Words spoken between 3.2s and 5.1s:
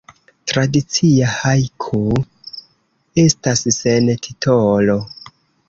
estas sen titolo.